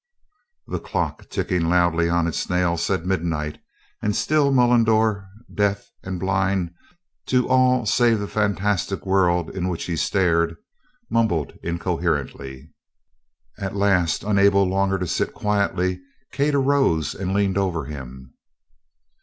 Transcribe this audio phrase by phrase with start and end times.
[0.65, 3.61] The clock, ticking loudly on its nail, said midnight,
[4.01, 6.73] and still Mullendore, deaf and blind
[7.27, 10.55] to all save the fantastic world into which he stared,
[11.11, 12.71] mumbled incoherently.
[13.59, 18.33] At last, unable longer to sit quietly, Kate arose and leaned over him.